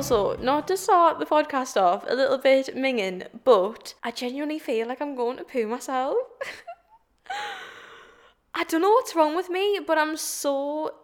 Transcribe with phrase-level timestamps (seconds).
[0.00, 4.88] Also, not to start the podcast off a little bit minging, but I genuinely feel
[4.88, 6.16] like I'm going to poo myself.
[8.54, 10.94] I don't know what's wrong with me, but I'm so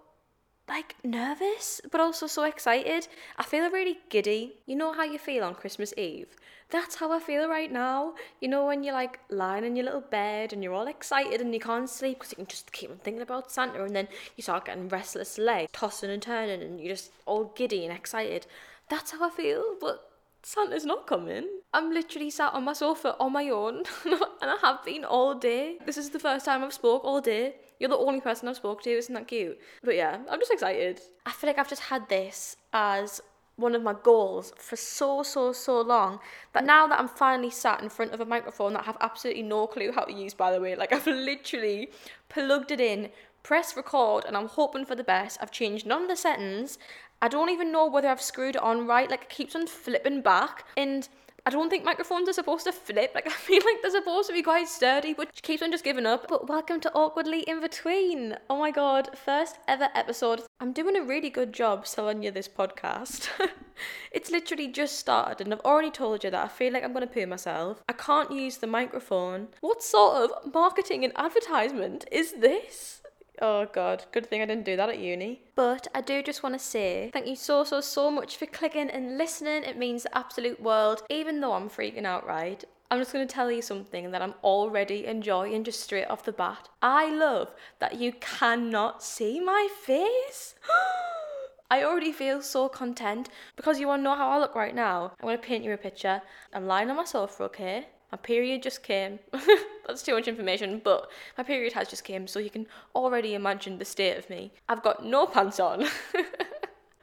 [0.67, 3.07] like nervous, but also so excited.
[3.37, 4.55] I feel really giddy.
[4.65, 6.35] You know how you feel on Christmas Eve?
[6.71, 8.15] That's how I feel right now.
[8.41, 11.53] You know, when you're like lying in your little bed and you're all excited and
[11.53, 14.43] you can't sleep because you can just keep on thinking about Santa, and then you
[14.43, 18.47] start getting restless legs, tossing and turning, and you're just all giddy and excited.
[18.89, 20.01] That's how I feel, but
[20.43, 21.49] Santa's not coming.
[21.75, 25.79] I'm literally sat on my sofa on my own, and I have been all day.
[25.85, 27.57] This is the first time I've spoke all day.
[27.81, 29.59] You're the only person I've spoke to, isn't that cute?
[29.83, 31.01] But yeah, I'm just excited.
[31.27, 33.21] I feel like I've just had this as
[33.57, 36.21] one of my goals for so, so, so long
[36.53, 39.43] that now that I'm finally sat in front of a microphone that I have absolutely
[39.43, 41.91] no clue how to use, by the way, like I've literally
[42.29, 43.11] plugged it in,
[43.43, 45.39] press record, and I'm hoping for the best.
[45.41, 46.79] I've changed none of the settings.
[47.23, 50.21] I don't even know whether I've screwed it on right, like it keeps on flipping
[50.21, 50.65] back.
[50.77, 51.09] And
[51.47, 53.13] I don't think microphones are supposed to flip.
[53.15, 55.85] Like I feel like they're supposed to be quite sturdy, but she keeps on just
[55.85, 56.27] giving up.
[56.29, 58.37] But welcome to Awkwardly in Between.
[58.51, 60.43] Oh my god, first ever episode.
[60.59, 63.29] I'm doing a really good job selling you this podcast.
[64.11, 67.07] it's literally just started and I've already told you that I feel like I'm gonna
[67.07, 67.81] poo myself.
[67.89, 69.47] I can't use the microphone.
[69.61, 73.03] What sort of marketing and advertisement is this?
[73.41, 75.43] Oh god, good thing I didn't do that at uni.
[75.55, 78.91] But I do just want to say thank you so so so much for clicking
[78.91, 79.63] and listening.
[79.65, 81.03] It means the absolute world.
[81.11, 82.65] Even though I'm freaking out, right?
[82.91, 86.33] I'm just going to tell you something that I'm already enjoying just straight off the
[86.33, 86.69] bat.
[86.81, 87.49] I love
[87.81, 90.55] that you cannot see my face.
[91.71, 95.13] I already feel so content because you want to know how I look right now.
[95.19, 96.23] I'm going to paint you a picture.
[96.55, 97.89] I'm lying on my sofa, okay?
[98.13, 99.19] My period just came.
[99.87, 103.79] That's too much information, but my period has just came, so you can already imagine
[103.79, 104.53] the state of me.
[104.69, 105.87] I've got no pants on.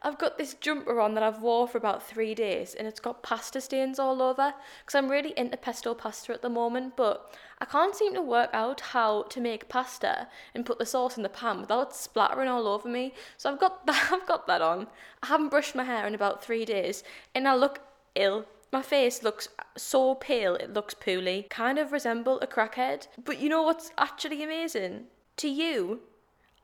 [0.05, 3.23] I've got this jumper on that I've wore for about three days and it's got
[3.23, 7.66] pasta stains all over because I'm really into pesto pasta at the moment but I
[7.66, 11.29] can't seem to work out how to make pasta and put the sauce in the
[11.29, 14.88] pan without splattering all over me so I've got that I've got that on
[15.22, 17.79] I haven't brushed my hair in about three days and I look
[18.16, 19.47] ill my face looks
[19.78, 21.45] so pale, it looks poorly.
[21.51, 23.07] Kind of resemble a crackhead.
[23.23, 25.06] But you know what's actually amazing?
[25.38, 26.01] To you,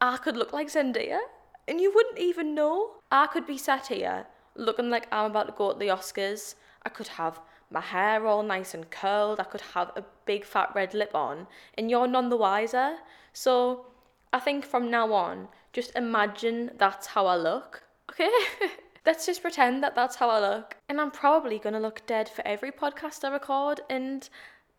[0.02, 1.20] I could look like Zendaya,
[1.68, 2.96] and you wouldn't even know.
[3.12, 4.26] I could be sat here
[4.56, 6.56] looking like I'm about to go to the Oscars.
[6.84, 7.40] I could have
[7.70, 9.40] my hair all nice and curled.
[9.40, 11.46] I could have a big fat red lip on,
[11.78, 12.98] and you're none the wiser.
[13.34, 13.86] So
[14.34, 17.84] I think from now on, just imagine that's how I look.
[18.10, 18.32] Okay?
[19.06, 20.78] let's just pretend that that's how I look.
[20.88, 24.30] And I'm probably going to look dead for every podcast I record, and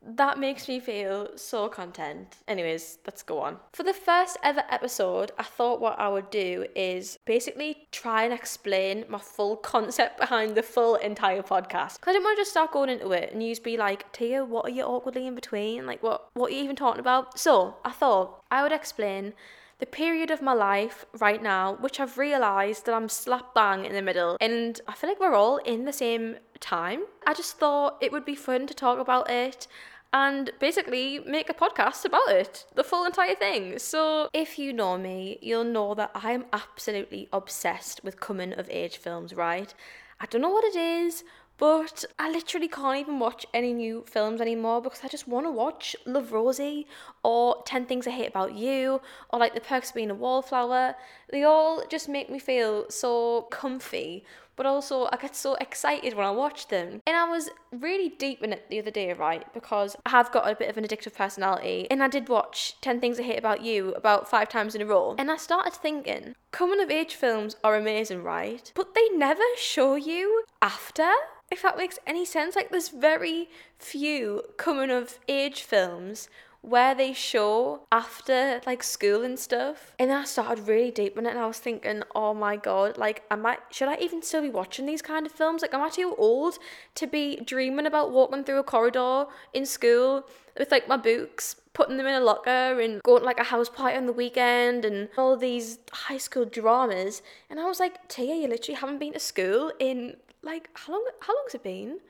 [0.03, 2.39] that makes me feel so content.
[2.49, 3.59] Anyways, let's go on.
[3.75, 8.33] For the first ever episode, I thought what I would do is basically try and
[8.33, 12.01] explain my full concept behind the full entire podcast.
[12.01, 14.11] Because I didn't want to just start going into it and you just be like,
[14.13, 15.85] Tia, what are you awkwardly in between?
[15.85, 17.39] Like, what, what are you even talking about?
[17.39, 19.35] So I thought I would explain
[19.81, 23.93] the period of my life right now, which I've realised that I'm slap bang in
[23.93, 27.05] the middle, and I feel like we're all in the same time.
[27.27, 29.67] I just thought it would be fun to talk about it
[30.13, 33.79] and basically make a podcast about it, the full entire thing.
[33.79, 38.69] So, if you know me, you'll know that I am absolutely obsessed with coming of
[38.71, 39.73] age films, right?
[40.21, 41.25] I don't know what it is,
[41.61, 45.51] but I literally can't even watch any new films anymore because I just want to
[45.51, 46.87] watch Love Rosie
[47.23, 50.95] or 10 Things I Hate About You or like The Perks of Being a Wallflower.
[51.31, 54.25] They all just make me feel so comfy,
[54.61, 57.01] but also I get so excited when I watch them.
[57.07, 59.51] And I was really deep in it the other day, right?
[59.55, 63.01] Because I have got a bit of an addictive personality and I did watch 10
[63.01, 65.15] Things I Hate About You about five times in a row.
[65.19, 68.71] And I started thinking, coming of age films are amazing, right?
[68.75, 71.11] But they never show you after
[71.51, 72.55] if that makes any sense.
[72.55, 73.49] Like, there's very
[73.79, 76.29] few coming of age films
[76.63, 79.95] where they show after like school and stuff.
[79.99, 83.23] And I started really deep in it and I was thinking, oh my god, like
[83.31, 85.63] am I should I even still be watching these kind of films?
[85.63, 86.59] Like am I too old
[86.97, 90.27] to be dreaming about walking through a corridor in school
[90.59, 93.71] with like my books, putting them in a locker and going to like a house
[93.71, 97.23] party on the weekend and all these high school dramas.
[97.49, 101.07] And I was like, Tia, you literally haven't been to school in like how long
[101.21, 102.01] how long's it been?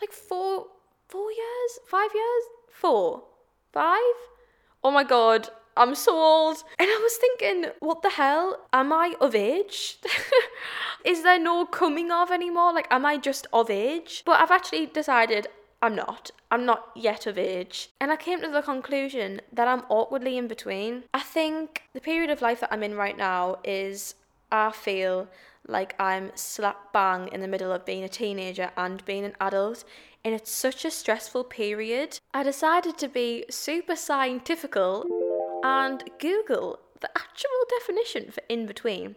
[0.00, 0.66] Like four
[1.08, 1.78] four years?
[1.88, 2.44] Five years?
[2.70, 3.24] Four?
[3.76, 4.16] Five?
[4.82, 6.64] Oh my god, I'm so old.
[6.78, 8.66] And I was thinking, what the hell?
[8.72, 9.98] Am I of age?
[11.04, 12.72] Is there no coming of anymore?
[12.72, 14.22] Like, am I just of age?
[14.24, 15.48] But I've actually decided
[15.82, 16.30] I'm not.
[16.50, 17.90] I'm not yet of age.
[18.00, 21.02] And I came to the conclusion that I'm awkwardly in between.
[21.12, 24.14] I think the period of life that I'm in right now is
[24.50, 25.28] I feel
[25.68, 29.84] like I'm slap bang in the middle of being a teenager and being an adult,
[30.26, 32.18] and it's such a stressful period.
[32.34, 35.04] I decided to be super scientifical
[35.62, 39.14] and Google the actual definition for in between.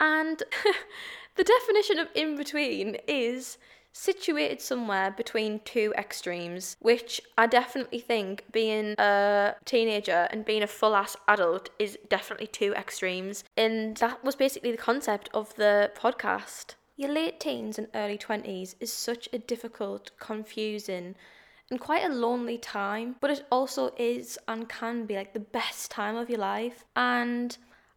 [0.00, 0.42] And
[1.36, 3.58] the definition of in between is
[3.92, 10.66] situated somewhere between two extremes, which I definitely think being a teenager and being a
[10.66, 13.44] full ass adult is definitely two extremes.
[13.56, 16.74] And that was basically the concept of the podcast.
[17.00, 21.14] Your late teens and early 20s is such a difficult, confusing,
[21.70, 25.90] and quite a lonely time, but it also is and can be like the best
[25.90, 26.84] time of your life.
[26.94, 27.56] And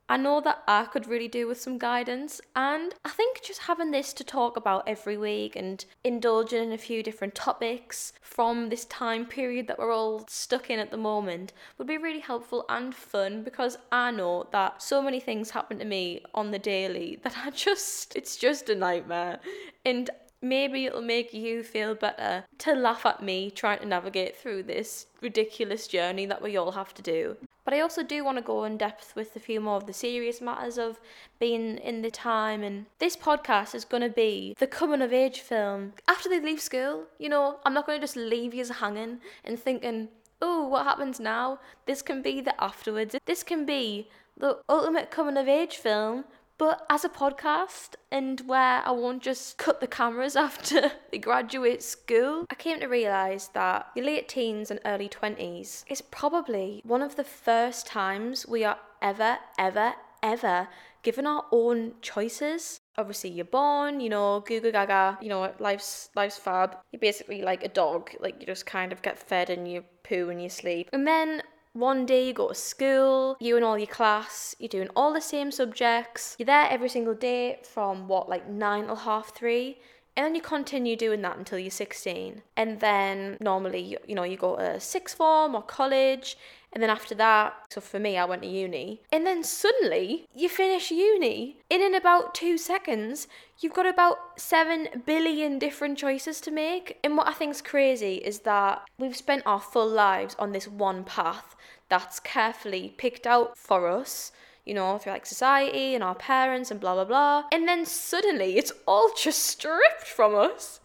[0.09, 3.91] I know that I could really do with some guidance, and I think just having
[3.91, 8.83] this to talk about every week and indulging in a few different topics from this
[8.85, 12.93] time period that we're all stuck in at the moment would be really helpful and
[12.93, 17.37] fun because I know that so many things happen to me on the daily that
[17.37, 19.39] I just, it's just a nightmare.
[19.85, 20.09] And
[20.41, 25.05] maybe it'll make you feel better to laugh at me trying to navigate through this
[25.21, 27.37] ridiculous journey that we all have to do.
[27.65, 29.93] But I also do want to go in depth with a few more of the
[29.93, 30.99] serious matters of
[31.39, 32.61] being in the time.
[32.63, 35.93] And this podcast is going to be the coming of age film.
[36.07, 39.57] After they leave school, you know, I'm not going to just leave you hanging and
[39.57, 40.09] thinking,
[40.41, 41.59] oh, what happens now?
[41.85, 43.15] This can be the afterwards.
[43.25, 46.25] This can be the ultimate coming of age film
[46.63, 51.83] but as a podcast and where I won't just cut the cameras after they graduate
[51.83, 57.01] school, I came to realise that your late teens and early 20s is probably one
[57.01, 60.69] of the first times we are ever, ever, ever
[61.01, 62.79] given our own choices.
[62.97, 66.77] Obviously, you're born, you know, Google Gaga, you know, life's life's fab.
[66.93, 70.29] You're basically like a dog, like you just kind of get fed and you poo
[70.29, 70.89] and you sleep.
[70.93, 74.89] And then one day you go to school, you and all your class, you're doing
[74.95, 76.35] all the same subjects.
[76.37, 79.79] You're there every single day from what, like nine till half three.
[80.15, 82.43] And then you continue doing that until you're 16.
[82.55, 86.37] And then normally, you, you know, you go to sixth form or college.
[86.73, 89.01] And then after that, so for me, I went to uni.
[89.11, 91.57] And then suddenly, you finish uni.
[91.69, 93.27] And in about two seconds,
[93.59, 96.97] you've got about 7 billion different choices to make.
[97.03, 100.67] And what I think is crazy is that we've spent our full lives on this
[100.67, 101.55] one path
[101.89, 104.31] that's carefully picked out for us
[104.65, 107.43] you know, through like society and our parents and blah blah blah.
[107.51, 110.79] And then suddenly it's all just stripped from us.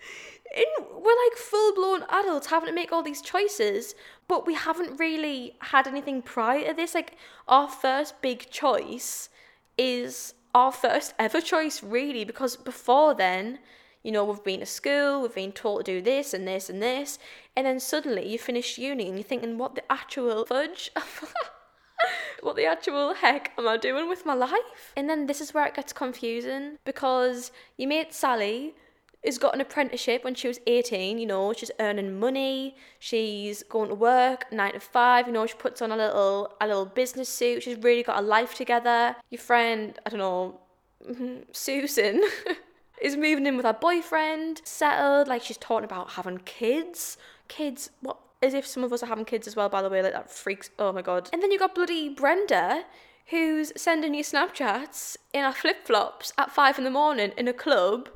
[0.58, 3.94] And we're like full blown adults having to make all these choices,
[4.26, 6.94] but we haven't really had anything prior to this.
[6.94, 7.16] Like,
[7.46, 9.28] our first big choice
[9.76, 13.60] is our first ever choice, really, because before then,
[14.02, 16.82] you know, we've been to school, we've been taught to do this and this and
[16.82, 17.20] this,
[17.54, 20.90] and then suddenly you finish uni and you're thinking, what the actual fudge?
[22.40, 24.92] what the actual heck am I doing with my life?
[24.96, 28.74] And then this is where it gets confusing because you meet Sally
[29.24, 33.88] has got an apprenticeship when she was 18, you know, she's earning money, she's going
[33.88, 37.28] to work 9 to 5, you know, she puts on a little a little business
[37.28, 39.16] suit, she's really got a life together.
[39.30, 40.60] Your friend, I don't know,
[41.52, 42.22] Susan
[43.02, 47.16] is moving in with her boyfriend, settled, like she's talking about having kids.
[47.48, 48.18] Kids, what?
[48.40, 50.30] As if some of us are having kids as well, by the way, like that
[50.30, 50.70] freaks.
[50.78, 51.28] Oh my god.
[51.32, 52.84] And then you got bloody Brenda,
[53.26, 57.52] who's sending you Snapchats in her flip flops at five in the morning in a
[57.52, 58.08] club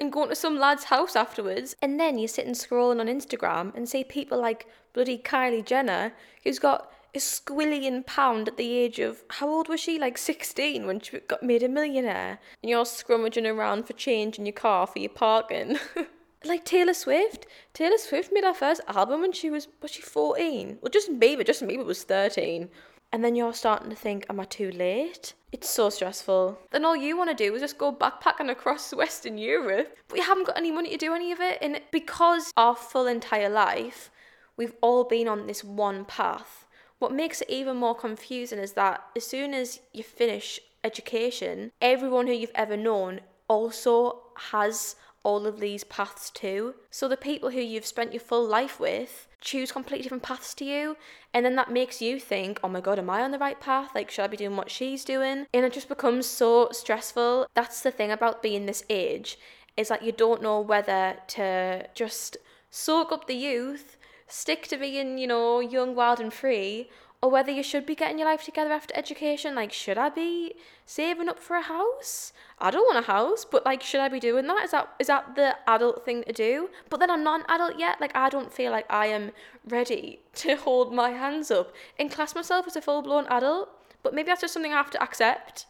[0.00, 1.76] and going to some lad's house afterwards.
[1.82, 6.58] And then you're sitting scrolling on Instagram and see people like bloody Kylie Jenner, who's
[6.58, 9.98] got a squillion pound at the age of how old was she?
[9.98, 12.38] Like 16 when she got made a millionaire.
[12.62, 15.78] And you're scrummaging around for change in your car for your parking.
[16.44, 17.46] like Taylor Swift.
[17.74, 20.78] Taylor Swift made her first album when she was was she 14?
[20.80, 22.70] Well Justin Bieber, Justin Bieber was 13.
[23.12, 25.34] And then you're starting to think, am I too late?
[25.52, 26.58] It's so stressful.
[26.70, 29.96] Then all you want to do is just go backpacking across Western Europe.
[30.08, 31.58] But you haven't got any money to do any of it.
[31.60, 34.10] And because our full entire life,
[34.56, 36.66] we've all been on this one path
[37.00, 42.26] what makes it even more confusing is that as soon as you finish education, everyone
[42.26, 46.74] who you've ever known also has all of these paths too.
[46.90, 50.64] So the people who you've spent your full life with choose completely different paths to
[50.64, 50.96] you,
[51.32, 53.90] and then that makes you think, oh my god, am I on the right path?
[53.94, 55.46] Like, should I be doing what she's doing?
[55.54, 57.46] And it just becomes so stressful.
[57.54, 59.38] That's the thing about being this age,
[59.76, 62.36] is that you don't know whether to just
[62.70, 63.96] soak up the youth
[64.30, 66.88] stick to being, you know, young, wild, and free,
[67.22, 69.54] or whether you should be getting your life together after education.
[69.54, 70.54] Like, should I be
[70.86, 72.32] saving up for a house?
[72.58, 74.64] I don't want a house, but like, should I be doing that?
[74.64, 76.70] Is that is that the adult thing to do?
[76.88, 78.00] But then I'm not an adult yet.
[78.00, 79.32] Like, I don't feel like I am
[79.68, 83.68] ready to hold my hands up and class myself as a full blown adult.
[84.02, 85.66] But maybe that's just something I have to accept.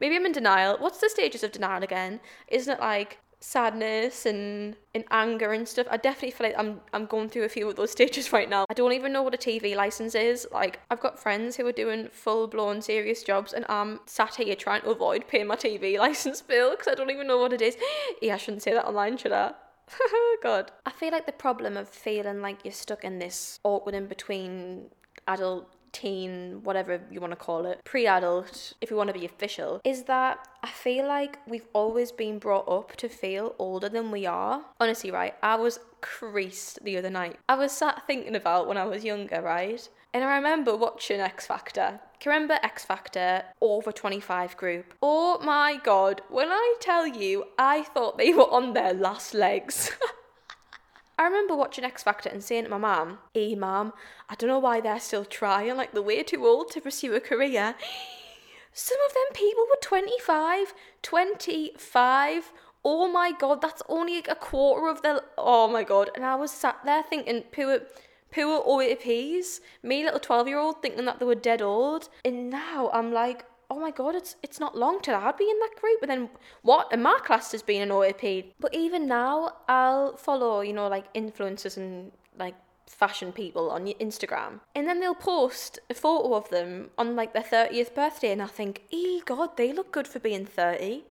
[0.00, 0.76] Maybe I'm in denial.
[0.78, 2.20] What's the stages of denial again?
[2.48, 5.86] Isn't it like sadness and, and anger and stuff.
[5.90, 8.64] I definitely feel like I'm I'm going through a few of those stages right now.
[8.68, 10.46] I don't even know what a TV license is.
[10.52, 14.56] Like I've got friends who are doing full blown serious jobs and I'm sat here
[14.56, 17.62] trying to avoid paying my TV license bill because I don't even know what it
[17.62, 17.76] is.
[18.22, 19.52] yeah, I shouldn't say that online, should I?
[20.42, 20.70] God.
[20.84, 24.90] I feel like the problem of feeling like you're stuck in this awkward in between
[25.26, 29.24] adult teen, whatever you want to call it, pre adult, if you want to be
[29.24, 34.10] official, is that I feel like we've always been brought up to feel older than
[34.10, 34.64] we are.
[34.80, 35.34] Honestly, right?
[35.42, 37.38] I was creased the other night.
[37.48, 39.88] I was sat thinking about when I was younger, right?
[40.14, 42.00] And I remember watching X Factor.
[42.18, 44.94] Can remember X Factor over 25 group?
[45.02, 49.90] Oh my god, when I tell you, I thought they were on their last legs.
[51.18, 53.92] I remember watching X Factor and saying to my mum, Hey mum,
[54.28, 57.20] I don't know why they're still trying, like they're way too old to pursue a
[57.20, 57.74] career.
[58.72, 60.72] Some of them people were 25,
[61.02, 62.52] 25.
[62.84, 65.24] Oh my god, that's only a quarter of the.
[65.36, 66.10] Oh my god.
[66.14, 67.80] And I was sat there thinking, poor,
[68.32, 72.08] poor OAPs, me little 12 year old thinking that they were dead old.
[72.24, 75.58] And now I'm like, oh my god, it's it's not long till I'd be in
[75.60, 76.00] that group.
[76.00, 76.30] But then
[76.62, 76.88] what?
[76.92, 78.52] And my class has been an OAP.
[78.60, 82.54] But even now, I'll follow, you know, like influencers and like
[82.86, 87.42] fashion people on Instagram, and then they'll post a photo of them on like their
[87.42, 91.04] thirtieth birthday, and I think, e god, they look good for being thirty.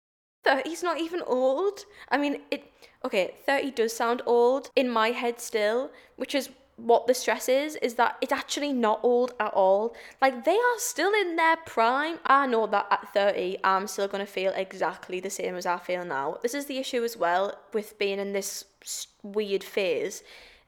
[0.44, 1.86] 30's not even old.
[2.10, 2.70] I mean, it.
[3.02, 7.76] Okay, 30 does sound old in my head still, which is what the stress is
[7.76, 9.94] is that it's actually not old at all.
[10.20, 12.18] Like they are still in their prime.
[12.26, 15.78] I know that at 30 I'm still going to feel exactly the same as I
[15.78, 16.38] feel now.
[16.42, 18.64] This is the issue as well with being in this
[19.22, 20.22] weird phase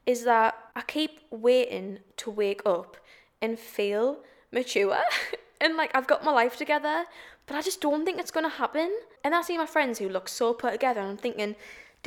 [0.05, 2.97] is that I keep waiting to wake up
[3.41, 4.19] and feel
[4.51, 5.01] mature
[5.61, 7.05] and like I've got my life together,
[7.45, 8.95] but I just don't think it's going to happen.
[9.23, 11.55] And I see my friends who look so put together and I'm thinking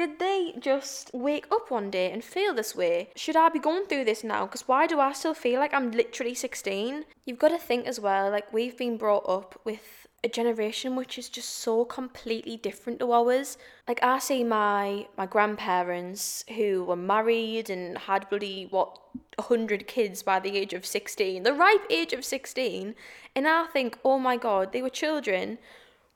[0.00, 3.10] did they just wake up one day and feel this way?
[3.14, 4.46] Should I be going through this now?
[4.46, 7.04] Because why do I still feel like I'm literally 16?
[7.24, 11.16] You've got to think as well, like, we've been brought up with a generation which
[11.18, 13.56] is just so completely different to ours.
[13.88, 18.98] Like I see my my grandparents who were married and had bloody what
[19.38, 22.94] hundred kids by the age of sixteen, the ripe age of sixteen,
[23.34, 25.58] and I think, oh my god, they were children,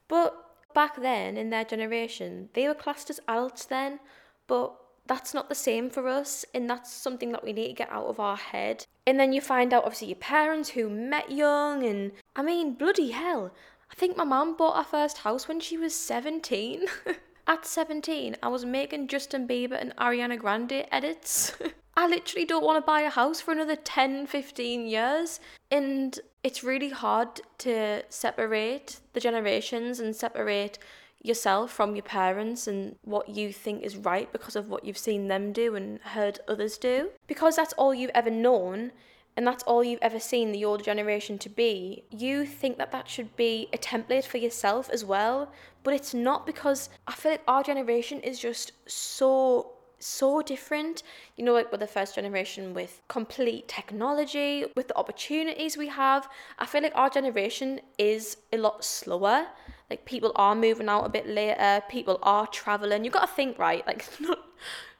[0.09, 0.44] but
[0.75, 4.00] back then in their generation, they were classed as adults then,
[4.47, 4.75] but
[5.07, 8.07] that's not the same for us, and that's something that we need to get out
[8.07, 8.87] of our head.
[9.07, 13.11] And then you find out, obviously, your parents who met young, and I mean, bloody
[13.11, 13.52] hell.
[13.90, 16.87] I think my mum bought her first house when she was 17.
[17.47, 21.52] At 17, I was making Justin Bieber and Ariana Grande edits.
[21.97, 25.41] I literally don't want to buy a house for another 10, 15 years.
[25.71, 30.79] And it's really hard to separate the generations and separate
[31.23, 35.29] yourself from your parents and what you think is right because of what you've seen
[35.29, 37.11] them do and heard others do.
[37.27, 38.93] Because that's all you've ever known
[39.37, 43.09] and that's all you've ever seen the older generation to be, you think that that
[43.09, 45.51] should be a template for yourself as well.
[45.83, 51.03] But it's not because I feel like our generation is just so so different.
[51.37, 56.29] You know, like with the first generation with complete technology, with the opportunities we have.
[56.59, 59.47] I feel like our generation is a lot slower.
[59.91, 63.05] Like people are moving out a bit later, people are traveling.
[63.05, 64.39] You've got to think right, like not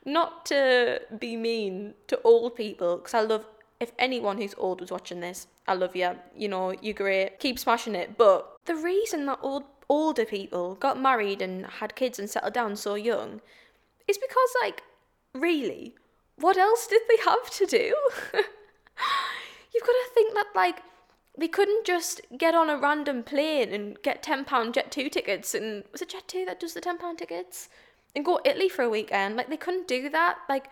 [0.05, 3.47] not to be mean to old people because I love
[3.81, 6.11] if anyone who's old was watching this, I love you.
[6.37, 7.39] You know, you're great.
[7.39, 8.17] Keep smashing it.
[8.17, 12.77] But the reason that old older people got married and had kids and settled down
[12.77, 13.41] so young
[14.09, 14.83] is because like
[15.35, 15.95] really,
[16.37, 17.95] what else did they have to do?
[19.75, 20.83] You've got to think that, like,
[21.37, 25.55] they couldn't just get on a random plane and get £10 Jet2 tickets.
[25.55, 27.69] And was it Jet2 that does the £10 tickets?
[28.15, 29.37] And go to Italy for a weekend.
[29.37, 30.39] Like, they couldn't do that.
[30.49, 30.67] Like,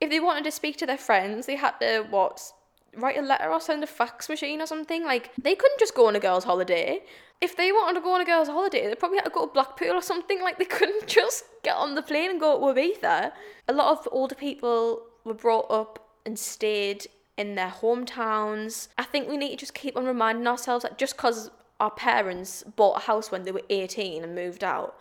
[0.00, 2.52] if they wanted to speak to their friends, they had to, what,
[2.96, 5.04] write a letter or send a fax machine or something.
[5.04, 7.02] Like, they couldn't just go on a girl's holiday
[7.40, 9.52] if they wanted to go on a girl's holiday, they probably had to go to
[9.52, 10.40] Blackpool or something.
[10.42, 13.32] Like they couldn't just get on the plane and go to Ibiza.
[13.68, 17.06] A lot of older people were brought up and stayed
[17.36, 18.88] in their hometowns.
[18.98, 22.62] I think we need to just keep on reminding ourselves that just because our parents
[22.62, 24.98] bought a house when they were 18 and moved out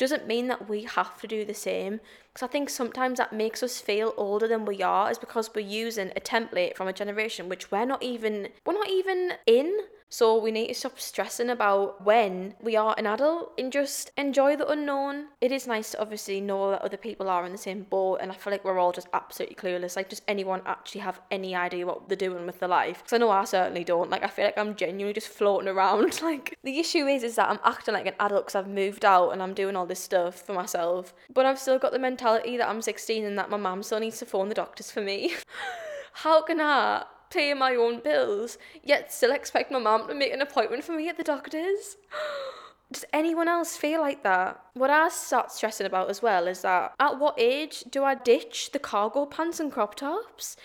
[0.00, 2.00] doesn't mean that we have to do the same.
[2.32, 5.60] Because I think sometimes that makes us feel older than we are, is because we're
[5.60, 9.78] using a template from a generation which we're not even we're not even in.
[10.12, 14.56] So we need to stop stressing about when we are an adult and just enjoy
[14.56, 15.26] the unknown.
[15.40, 18.32] It is nice to obviously know that other people are in the same boat, and
[18.32, 19.94] I feel like we're all just absolutely clueless.
[19.94, 22.98] Like, does anyone actually have any idea what they're doing with their life?
[22.98, 24.10] Because I know I certainly don't.
[24.10, 26.20] Like, I feel like I'm genuinely just floating around.
[26.30, 29.30] Like, the issue is, is that I'm acting like an adult because I've moved out
[29.30, 32.68] and I'm doing all this stuff for myself, but I've still got the mentality that
[32.68, 35.34] I'm 16 and that my mum still needs to phone the doctors for me.
[36.12, 40.42] How can I pay my own bills, yet still expect my mum to make an
[40.42, 41.96] appointment for me at the doctor's?
[42.92, 44.60] Does anyone else feel like that?
[44.74, 48.72] What I start stressing about as well is that at what age do I ditch
[48.72, 50.56] the cargo pants and crop tops?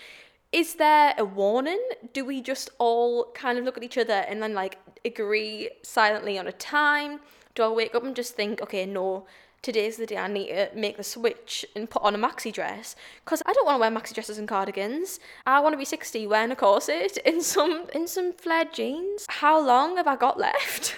[0.51, 1.81] Is there a warning?
[2.13, 6.39] Do we just all kind of look at each other and then like agree silently
[6.39, 7.19] on a time?
[7.53, 9.27] Do I wake up and just think, okay, no,
[9.65, 12.95] today's the day I need to make the switch and put on a maxi dress
[13.23, 15.19] because I don't want to wear maxi dresses and cardigans.
[15.47, 19.25] I want to be 60 wearing a corset in some in some flared jeans.
[19.27, 20.95] How long have I got left?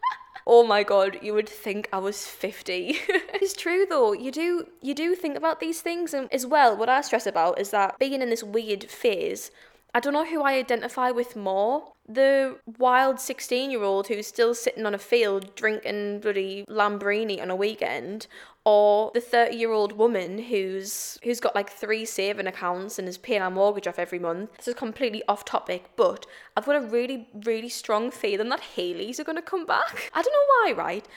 [0.46, 4.94] oh my god you would think i was 50 it's true though you do you
[4.94, 8.22] do think about these things and as well what i stress about is that being
[8.22, 9.50] in this weird phase
[9.94, 11.92] I don't know who I identify with more.
[12.08, 17.50] The wild 16 year old who's still sitting on a field drinking bloody Lambrini on
[17.50, 18.26] a weekend,
[18.64, 23.18] or the 30 year old woman who's who's got like three saving accounts and is
[23.18, 24.56] paying her mortgage off every month.
[24.56, 29.18] This is completely off topic, but I've got a really, really strong feeling that Heelys
[29.18, 30.10] are going to come back.
[30.14, 31.08] I don't know why, right?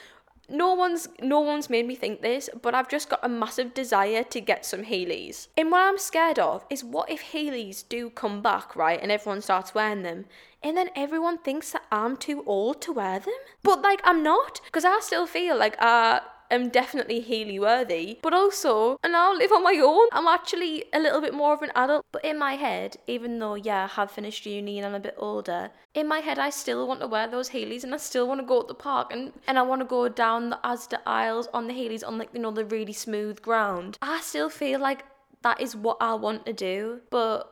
[0.48, 4.24] No one's no one's made me think this, but I've just got a massive desire
[4.24, 5.48] to get some Heelys.
[5.56, 9.40] And what I'm scared of is what if Heelys do come back, right, and everyone
[9.40, 10.26] starts wearing them,
[10.62, 13.34] and then everyone thinks that I'm too old to wear them?
[13.62, 16.20] But like I'm not, because I still feel like uh
[16.54, 20.08] am definitely Heely worthy, but also, and I'll live on my own.
[20.12, 23.54] I'm actually a little bit more of an adult, but in my head, even though,
[23.54, 26.86] yeah, I have finished uni and I'm a bit older, in my head, I still
[26.86, 29.32] want to wear those Heelys and I still want to go to the park and,
[29.46, 32.40] and I want to go down the Asda aisles on the Heelys on, like, you
[32.40, 33.98] know, the really smooth ground.
[34.02, 35.04] I still feel like
[35.42, 37.50] that is what I want to do, but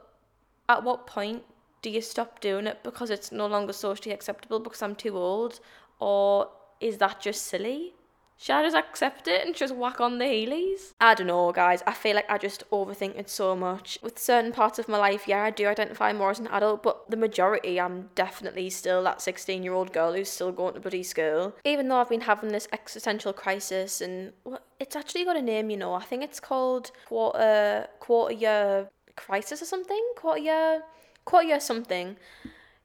[0.68, 1.42] at what point
[1.82, 5.60] do you stop doing it because it's no longer socially acceptable because I'm too old?
[5.98, 6.48] Or
[6.80, 7.94] is that just silly?
[8.42, 10.94] Should I just accept it and just whack on the Heelys?
[11.00, 11.80] I don't know, guys.
[11.86, 13.98] I feel like I just overthink it so much.
[14.02, 17.08] With certain parts of my life, yeah, I do identify more as an adult, but
[17.08, 21.04] the majority, I'm definitely still that 16 year old girl who's still going to bloody
[21.04, 21.54] school.
[21.64, 25.70] Even though I've been having this existential crisis, and well, it's actually got a name,
[25.70, 25.94] you know.
[25.94, 30.04] I think it's called quarter, quarter year crisis or something?
[30.16, 30.82] Quarter year,
[31.24, 32.16] quarter year something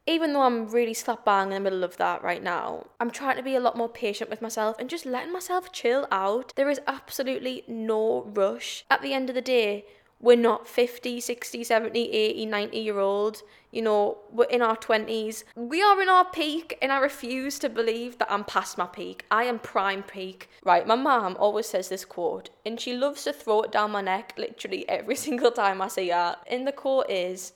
[0.08, 3.36] even though I'm really slap bang in the middle of that right now, I'm trying
[3.36, 6.54] to be a lot more patient with myself and just letting myself chill out.
[6.56, 8.86] There is absolutely no rush.
[8.89, 9.86] At the end of the day,
[10.20, 13.43] we're not 50, 60, 70, 80, 90 year old.
[13.72, 15.43] You know, we're in our 20s.
[15.56, 19.26] We are in our peak, and I refuse to believe that I'm past my peak.
[19.30, 20.50] I am prime peak.
[20.63, 24.02] Right, my mum always says this quote, and she loves to throw it down my
[24.02, 26.38] neck literally every single time I see her.
[26.48, 27.54] And the quote is,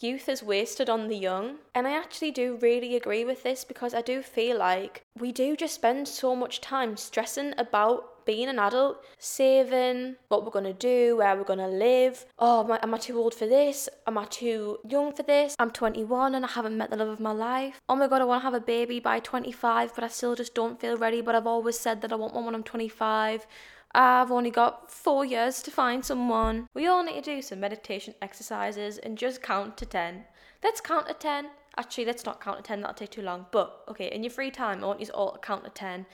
[0.00, 1.56] youth is wasted on the young.
[1.74, 5.56] And I actually do really agree with this because I do feel like we do
[5.56, 10.72] just spend so much time stressing about being an adult, saving what we're going to
[10.72, 12.24] do, where we're going to live.
[12.38, 13.88] Oh, am I, am I too old for this?
[14.06, 15.54] Am I too young for this?
[15.58, 17.80] I'm 21 and I haven't met the love of my life.
[17.88, 20.54] Oh my god, I want to have a baby by 25, but I still just
[20.54, 21.20] don't feel ready.
[21.20, 23.46] But I've always said that I want one when I'm 25.
[23.94, 26.68] I've only got four years to find someone.
[26.74, 30.24] We all need to do some meditation exercises and just count to 10.
[30.64, 31.46] Let's count to 10.
[31.76, 33.46] Actually, let's not count to 10, that'll take too long.
[33.52, 36.06] But, okay, in your free time, I want you all to count to 10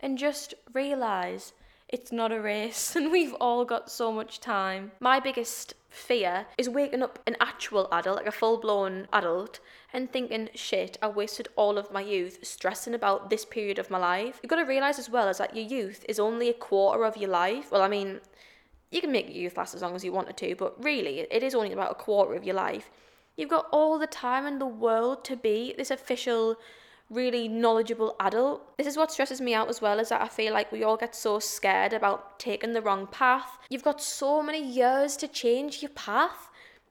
[0.00, 1.52] and just realise
[1.88, 4.90] it's not a race and we've all got so much time.
[4.98, 9.60] My biggest fear is waking up an actual adult, like a full blown adult,
[9.92, 13.98] and thinking, shit, I wasted all of my youth stressing about this period of my
[13.98, 14.38] life.
[14.42, 17.16] You've got to realise as well is that your youth is only a quarter of
[17.16, 17.72] your life.
[17.72, 18.20] Well, I mean,
[18.90, 21.42] you can make your youth last as long as you wanted to, but really, it
[21.42, 22.90] is only about a quarter of your life.
[23.36, 26.56] You've got all the time in the world to be this official
[27.10, 28.76] really knowledgeable adult.
[28.76, 30.96] This is what stresses me out as well, is that I feel like we all
[30.96, 33.58] get so scared about taking the wrong path.
[33.70, 36.50] You've got so many years to change your path.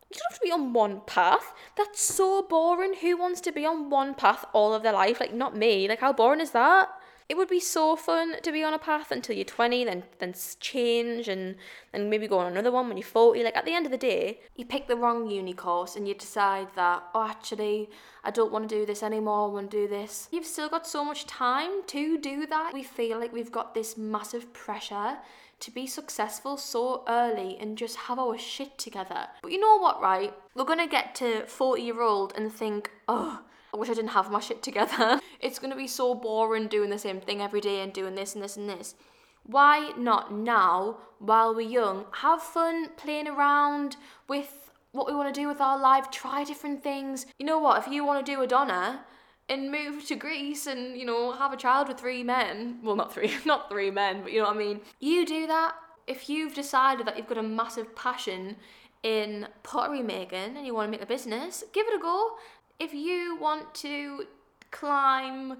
[0.09, 1.53] You don't have to be on one path.
[1.75, 2.95] That's so boring.
[3.01, 5.19] Who wants to be on one path all of their life?
[5.19, 5.87] Like, not me.
[5.87, 6.89] Like, how boring is that?
[7.29, 10.33] it would be so fun to be on a path until you're 20 then then
[10.59, 11.55] change and
[11.91, 13.97] then maybe go on another one when you're 40 like at the end of the
[13.97, 17.89] day you pick the wrong uni course and you decide that oh actually
[18.23, 20.87] I don't want to do this anymore I want to do this you've still got
[20.87, 25.17] so much time to do that we feel like we've got this massive pressure
[25.59, 30.01] to be successful so early and just have our shit together but you know what
[30.01, 33.41] right we're gonna get to 40 year old and think oh
[33.73, 35.19] I wish I didn't have my shit together.
[35.41, 38.43] it's gonna be so boring doing the same thing every day and doing this and
[38.43, 38.95] this and this.
[39.43, 45.39] Why not now, while we're young, have fun playing around with what we want to
[45.39, 47.25] do with our life, try different things.
[47.39, 47.85] You know what?
[47.85, 49.05] If you want to do a Donna,
[49.49, 52.79] and move to Greece and, you know, have a child with three men.
[52.83, 54.81] Well, not three, not three men, but you know what I mean.
[54.99, 55.75] You do that.
[56.05, 58.57] If you've decided that you've got a massive passion
[59.03, 62.37] in pottery making and you want to make a business, give it a go.
[62.79, 64.25] If you want to
[64.71, 65.53] climb,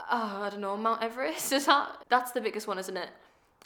[0.00, 3.08] oh, I don't know, Mount Everest, is that that's the biggest one, isn't it?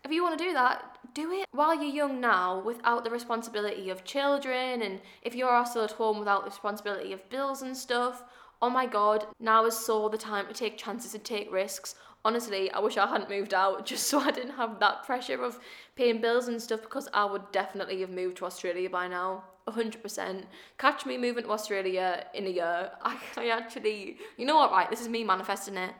[0.04, 3.88] If you want to do that, do it while you're young now without the responsibility
[3.88, 8.22] of children and if you're also at home without the responsibility of bills and stuff
[8.66, 11.94] oh my god, now is so the time to take chances and take risks.
[12.24, 15.60] Honestly, I wish I hadn't moved out just so I didn't have that pressure of
[15.94, 19.44] paying bills and stuff because I would definitely have moved to Australia by now.
[19.68, 20.44] 100%.
[20.78, 22.90] Catch me moving to Australia in a year.
[23.02, 24.90] I, I actually, you know what, right?
[24.90, 25.92] This is me manifesting it.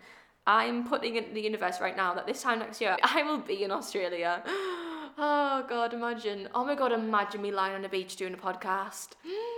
[0.45, 3.39] I'm putting it in the universe right now that this time next year I will
[3.39, 4.43] be in Australia.
[5.19, 6.47] Oh god, imagine.
[6.55, 9.13] Oh my god, imagine me lying on a beach doing a podcast.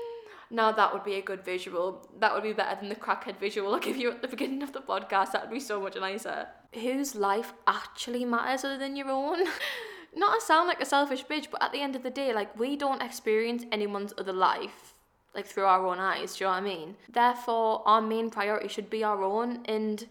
[0.51, 2.09] Now that would be a good visual.
[2.19, 4.73] That would be better than the crackhead visual I give you at the beginning of
[4.73, 5.33] the podcast.
[5.33, 6.49] That would be so much nicer.
[6.75, 9.41] Whose life actually matters other than your own?
[10.17, 12.59] Not to sound like a selfish bitch, but at the end of the day, like
[12.59, 14.95] we don't experience anyone's other life
[15.35, 16.97] like through our own eyes, do you know what I mean?
[17.09, 20.07] Therefore, our main priority should be our own and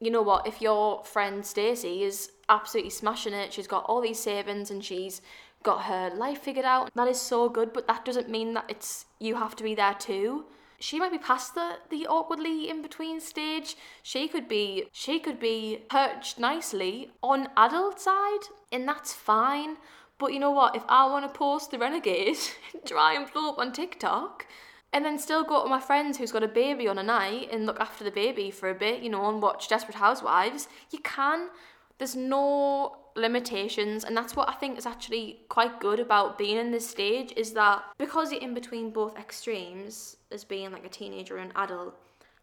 [0.00, 4.20] you know what, if your friend Stacey is absolutely smashing it, she's got all these
[4.20, 5.20] savings and she's
[5.62, 6.90] got her life figured out.
[6.94, 9.94] That is so good, but that doesn't mean that it's you have to be there
[9.94, 10.46] too.
[10.80, 13.76] She might be past the, the awkwardly in between stage.
[14.02, 19.76] She could be she could be perched nicely on adult side, and that's fine.
[20.18, 20.76] But you know what?
[20.76, 22.38] If I want to post the renegade,
[22.86, 24.46] try and blow up on TikTok,
[24.92, 27.66] and then still go to my friends who's got a baby on a night and
[27.66, 31.48] look after the baby for a bit, you know, and watch Desperate Housewives, you can.
[31.98, 36.70] There's no limitations and that's what I think is actually quite good about being in
[36.70, 41.38] this stage is that because you're in between both extremes as being like a teenager
[41.38, 41.94] and adult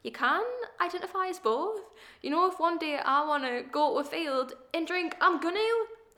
[0.03, 0.43] you can
[0.81, 1.79] identify as both
[2.21, 5.39] you know if one day I want to go to a field and drink I'm
[5.39, 5.59] gonna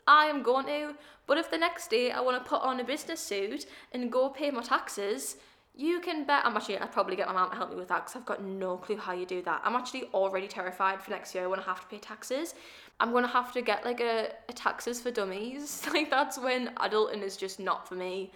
[0.07, 0.95] I am going to
[1.27, 4.29] but if the next day I want to put on a business suit and go
[4.29, 5.37] pay my taxes
[5.77, 8.05] you can bet I'm actually I'd probably get my mum to help me with that
[8.05, 9.61] because I've got no clue how you do that.
[9.63, 12.55] I'm actually already terrified for next year when I have to pay taxes.
[12.99, 15.85] I'm gonna have to get like a, a taxes for dummies.
[15.93, 18.31] like that's when adulting is just not for me.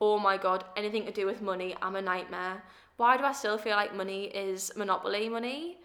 [0.00, 2.62] Oh my god, anything to do with money, I'm a nightmare.
[2.96, 5.78] Why do I still feel like money is monopoly money?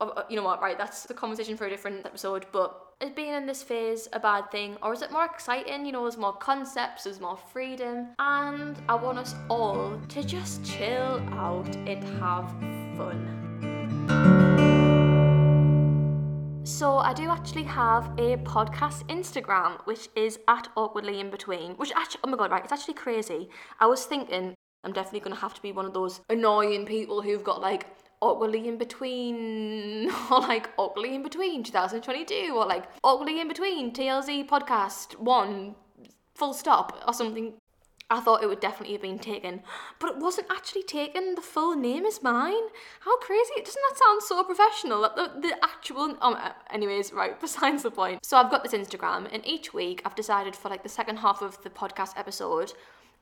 [0.00, 0.78] Uh, you know what, right?
[0.78, 4.50] That's the conversation for a different episode, but is being in this phase a bad
[4.50, 5.84] thing or is it more exciting?
[5.84, 10.64] You know, there's more concepts, there's more freedom, and I want us all to just
[10.64, 12.48] chill out and have
[12.96, 13.43] fun.
[16.64, 21.72] So I do actually have a podcast Instagram, which is at awkwardly in between.
[21.72, 22.64] Which actually, oh my god, right?
[22.64, 23.50] It's actually crazy.
[23.80, 27.44] I was thinking I'm definitely gonna have to be one of those annoying people who've
[27.44, 27.86] got like
[28.22, 34.48] awkwardly in between or like awkwardly in between 2022 or like awkwardly in between TLZ
[34.48, 35.74] podcast one
[36.34, 37.52] full stop or something.
[38.10, 39.62] I thought it would definitely have been taken,
[39.98, 41.34] but it wasn't actually taken.
[41.34, 42.62] The full name is mine.
[43.00, 43.54] How crazy!
[43.56, 45.02] Doesn't that sound so professional?
[45.02, 46.16] The, the actual.
[46.20, 46.36] Um,
[46.70, 47.40] anyways, right.
[47.44, 48.24] Besides the point.
[48.24, 51.40] So I've got this Instagram, and each week I've decided for like the second half
[51.40, 52.74] of the podcast episode,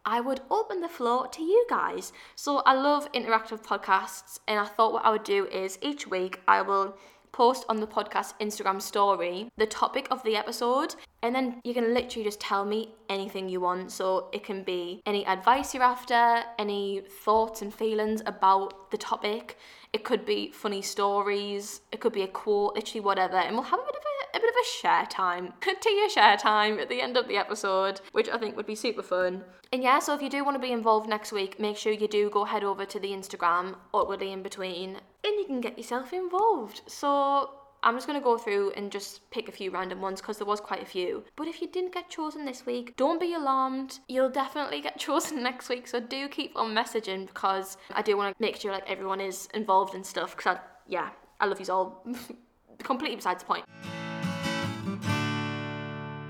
[0.04, 2.12] I would open the floor to you guys.
[2.34, 6.40] So I love interactive podcasts, and I thought what I would do is each week
[6.48, 6.96] I will
[7.32, 11.94] post on the podcast Instagram story the topic of the episode, and then you can
[11.94, 13.90] literally just tell me anything you want.
[13.90, 19.58] So it can be any advice you're after, any thoughts and feelings about the topic.
[19.92, 23.80] It could be funny stories, it could be a quote, literally whatever, and we'll have
[23.80, 27.00] a bit of a a bit of a share time, tea share time at the
[27.00, 29.44] end of the episode, which I think would be super fun.
[29.72, 32.08] And yeah, so if you do want to be involved next week, make sure you
[32.08, 36.12] do go head over to the Instagram, awkwardly in between, and you can get yourself
[36.12, 36.82] involved.
[36.86, 37.50] So
[37.82, 40.46] I'm just going to go through and just pick a few random ones because there
[40.46, 41.24] was quite a few.
[41.36, 44.00] But if you didn't get chosen this week, don't be alarmed.
[44.08, 45.86] You'll definitely get chosen next week.
[45.86, 49.48] So do keep on messaging because I do want to make sure like everyone is
[49.54, 50.36] involved and stuff.
[50.36, 52.06] Because I, yeah, I love you all.
[52.78, 53.64] Completely besides the point.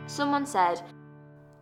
[0.06, 0.82] Someone said,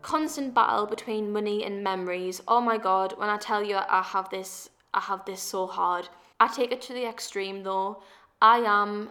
[0.02, 2.40] constant battle between money and memories.
[2.48, 6.08] Oh my god, when I tell you I have this I have this so hard.
[6.40, 8.02] I take it to the extreme though.
[8.40, 9.10] I am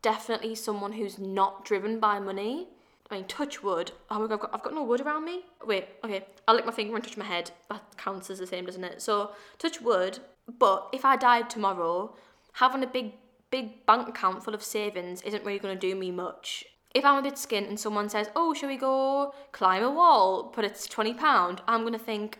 [0.00, 2.68] definitely someone who's not driven by money.
[3.10, 3.90] I mean, touch wood.
[4.10, 5.42] Oh my god, I've got, I've got no wood around me.
[5.64, 6.24] Wait, okay.
[6.46, 7.50] I'll lick my finger and touch my head.
[7.68, 9.02] That counts as the same, doesn't it?
[9.02, 10.20] So, touch wood.
[10.58, 12.14] But if I died tomorrow,
[12.52, 13.14] having a big,
[13.50, 16.64] big bank account full of savings isn't really going to do me much.
[16.94, 20.52] If I'm a bit skint and someone says, oh, shall we go climb a wall,
[20.54, 22.38] but it's £20, I'm going to think,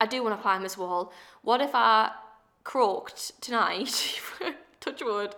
[0.00, 1.12] I do want to climb this wall.
[1.42, 2.10] What if I
[2.66, 4.20] croaked tonight?
[4.80, 5.36] Touch wood.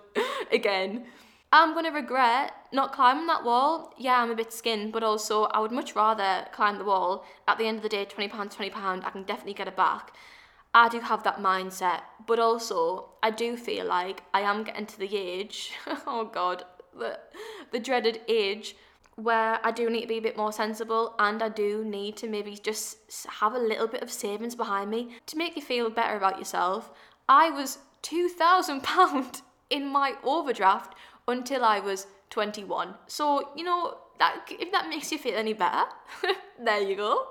[0.50, 1.04] Again.
[1.52, 3.94] I'm going to regret not climbing that wall.
[3.96, 7.24] Yeah, I'm a bit skinned, but also I would much rather climb the wall.
[7.46, 10.12] At the end of the day, £20, £20, I can definitely get it back.
[10.74, 14.98] I do have that mindset, but also I do feel like I am getting to
[14.98, 15.72] the age,
[16.06, 16.64] oh God,
[16.98, 17.18] the,
[17.72, 18.74] the dreaded age
[19.16, 22.28] where I do need to be a bit more sensible and I do need to
[22.28, 26.16] maybe just have a little bit of savings behind me to make you feel better
[26.16, 26.92] about yourself.
[27.28, 30.94] I was £2,000 in my overdraft
[31.26, 32.94] until I was 21.
[33.06, 35.84] So, you know, that if that makes you feel any better,
[36.64, 37.28] there you go.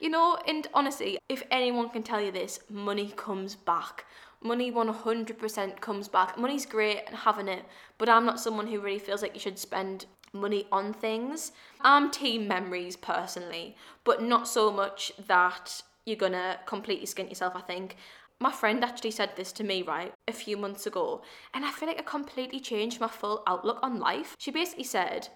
[0.00, 4.04] You know, and honestly, if anyone can tell you this, money comes back.
[4.40, 6.38] Money 100% comes back.
[6.38, 7.64] Money's great and having it,
[7.98, 11.52] but I'm not someone who really feels like you should spend money on things.
[11.80, 17.62] I'm team memories personally, but not so much that you're gonna completely skint yourself, I
[17.62, 17.96] think
[18.40, 21.22] my friend actually said this to me, right, a few months ago,
[21.52, 24.36] and I feel like it completely changed my full outlook on life.
[24.38, 25.28] She basically said,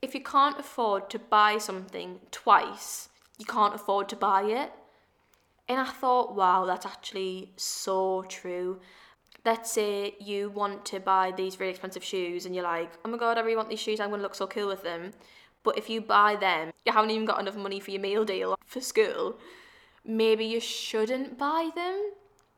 [0.00, 4.72] if you can't afford to buy something twice, you can't afford to buy it.
[5.68, 8.80] And I thought, wow, that's actually so true.
[9.44, 13.18] Let's say you want to buy these really expensive shoes and you're like, oh my
[13.18, 15.10] god, I really want these shoes, I'm gonna look so cool with them.
[15.64, 18.56] But if you buy them, you haven't even got enough money for your meal deal
[18.64, 19.38] for school,
[20.04, 22.12] maybe you shouldn't buy them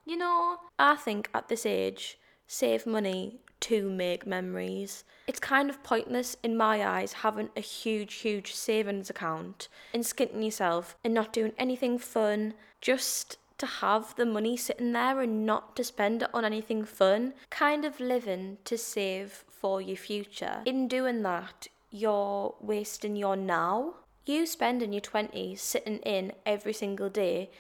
[0.07, 5.05] you know, I think at this age, save money to make memories.
[5.27, 10.45] It's kind of pointless in my eyes having a huge, huge savings account and skinting
[10.45, 15.75] yourself and not doing anything fun just to have the money sitting there and not
[15.77, 17.33] to spend it on anything fun.
[17.51, 20.61] Kind of living to save for your future.
[20.65, 23.95] In doing that, you're wasting your now.
[24.27, 27.51] You spending your 20s sitting in every single day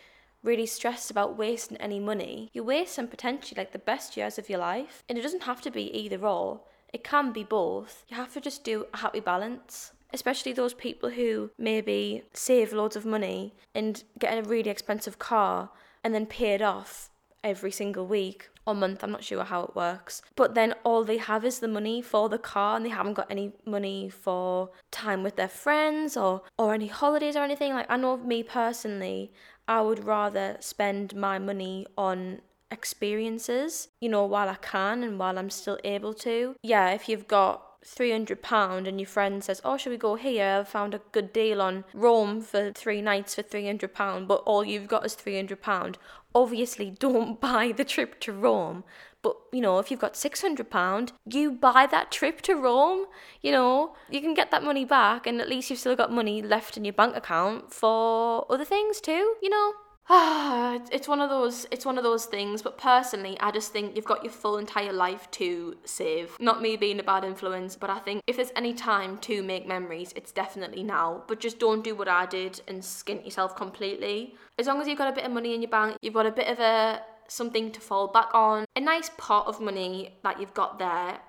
[0.46, 4.60] really stressed about wasting any money, you're wasting potentially like the best years of your
[4.60, 5.02] life.
[5.08, 6.60] And it doesn't have to be either or,
[6.92, 8.04] it can be both.
[8.08, 9.92] You have to just do a happy balance.
[10.12, 15.70] Especially those people who maybe save loads of money and get a really expensive car
[16.04, 17.10] and then pay it off
[17.42, 20.22] every single week or month, I'm not sure how it works.
[20.34, 23.30] But then all they have is the money for the car and they haven't got
[23.30, 27.72] any money for time with their friends or or any holidays or anything.
[27.72, 29.32] Like I know me personally,
[29.68, 35.38] I would rather spend my money on experiences, you know, while I can and while
[35.38, 36.56] I'm still able to.
[36.62, 40.58] Yeah, if you've got £300 and your friend says, Oh, should we go here?
[40.60, 44.88] I've found a good deal on Rome for three nights for £300, but all you've
[44.88, 45.96] got is £300
[46.36, 48.84] obviously don't buy the trip to Rome.
[49.26, 53.06] But, you know, if you've got £600, you buy that trip to Rome.
[53.42, 56.42] You know, you can get that money back, and at least you've still got money
[56.42, 59.72] left in your bank account for other things too, you know?
[60.08, 63.96] Ah, it's one of those it's one of those things but personally i just think
[63.96, 67.90] you've got your full entire life to save not me being a bad influence but
[67.90, 71.82] i think if there's any time to make memories it's definitely now but just don't
[71.82, 75.24] do what i did and skint yourself completely as long as you've got a bit
[75.24, 78.28] of money in your bank you've got a bit of a something to fall back
[78.34, 81.20] on a nice pot of money that you've got there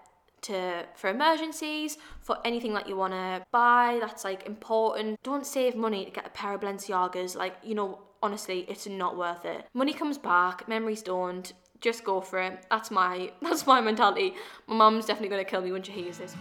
[0.44, 5.22] to for emergencies, for anything that you want to buy that's like important.
[5.24, 7.36] Don't save money to get a pair of Balenciagas.
[7.36, 9.66] Like, you know, honestly, it's not worth it.
[9.74, 11.52] Money comes back, memories don't.
[11.80, 12.66] Just go for it.
[12.72, 14.34] That's my that's my mentality.
[14.68, 16.36] My mum's definitely gonna kill me when she hears this.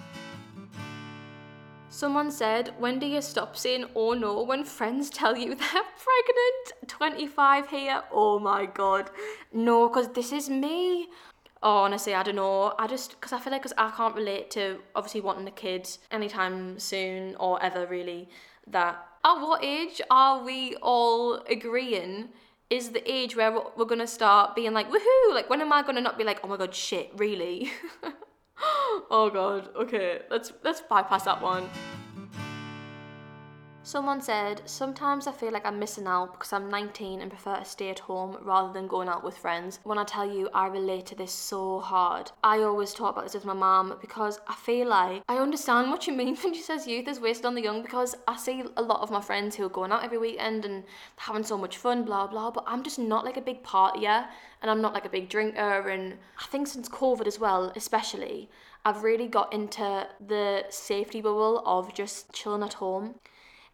[1.97, 6.89] Someone said, when do you stop saying oh no when friends tell you they're pregnant?
[6.89, 8.03] 25 here.
[8.13, 9.09] Oh my god.
[9.51, 11.09] No, because this is me.
[11.63, 12.75] Oh, honestly, I don't know.
[12.79, 15.89] I just, because I feel like, because I can't relate to obviously wanting a kid
[16.11, 18.29] anytime soon or ever really,
[18.67, 22.29] that at what age are we all agreeing
[22.69, 25.33] is the age where we're gonna start being like, woohoo!
[25.33, 27.71] Like, when am I gonna not be like, oh my god, shit, really?
[29.11, 31.69] oh god, okay, let's let's bypass that one.
[33.87, 37.65] Someone said, Sometimes I feel like I'm missing out because I'm 19 and prefer to
[37.65, 39.79] stay at home rather than going out with friends.
[39.85, 42.33] When I tell you, I relate to this so hard.
[42.43, 46.09] I always talk about this with my mom because I feel like I understand what
[46.09, 48.83] you mean when she says youth is wasted on the young because I see a
[48.83, 50.83] lot of my friends who are going out every weekend and
[51.19, 54.27] having so much fun, blah, blah, but I'm just not like a big partier
[54.63, 55.89] and I'm not like a big drinker.
[55.89, 58.51] And I think since COVID as well, especially,
[58.87, 63.17] I've really got into the safety bubble of just chilling at home.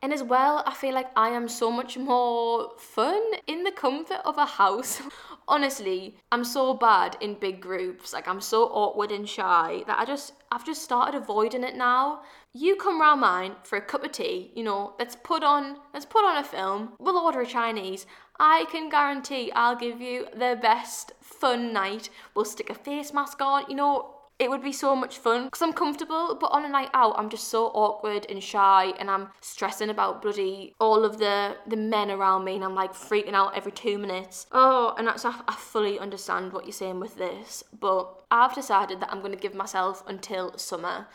[0.00, 4.20] And as well, I feel like I am so much more fun in the comfort
[4.24, 5.02] of a house.
[5.48, 8.14] Honestly, I'm so bad in big groups.
[8.14, 12.22] Like I'm so awkward and shy that I just I've just started avoiding it now.
[12.54, 16.06] You come round mine for a cup of tea, you know, let's put on let's
[16.06, 16.94] put on a film.
[16.98, 18.06] We'll order a Chinese.
[18.40, 22.08] I can guarantee I'll give you the best fun night.
[22.34, 24.11] We'll stick a face mask on, you know,
[24.42, 27.30] it would be so much fun because I'm comfortable, but on a night out, I'm
[27.30, 32.10] just so awkward and shy, and I'm stressing about bloody all of the the men
[32.10, 34.46] around me, and I'm like freaking out every two minutes.
[34.50, 39.12] Oh, and that's I, fully understand what you're saying with this, but I've decided that
[39.12, 41.06] I'm going to give myself until summer.